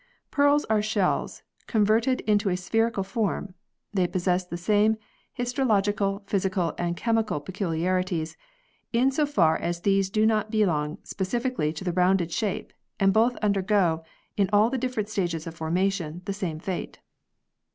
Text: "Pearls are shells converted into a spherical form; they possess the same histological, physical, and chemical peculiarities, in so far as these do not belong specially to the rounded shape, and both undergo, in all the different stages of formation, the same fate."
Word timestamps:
"Pearls 0.31 0.65
are 0.65 0.81
shells 0.81 1.43
converted 1.67 2.21
into 2.21 2.49
a 2.49 2.57
spherical 2.57 3.03
form; 3.03 3.53
they 3.93 4.07
possess 4.07 4.43
the 4.43 4.57
same 4.57 4.97
histological, 5.31 6.23
physical, 6.25 6.73
and 6.79 6.97
chemical 6.97 7.39
peculiarities, 7.39 8.35
in 8.91 9.11
so 9.11 9.27
far 9.27 9.55
as 9.57 9.81
these 9.81 10.09
do 10.09 10.25
not 10.25 10.49
belong 10.49 10.97
specially 11.03 11.71
to 11.71 11.83
the 11.83 11.93
rounded 11.93 12.31
shape, 12.31 12.73
and 12.99 13.13
both 13.13 13.35
undergo, 13.43 14.03
in 14.37 14.49
all 14.51 14.71
the 14.71 14.77
different 14.79 15.07
stages 15.07 15.45
of 15.45 15.53
formation, 15.53 16.23
the 16.25 16.33
same 16.33 16.57
fate." 16.57 16.97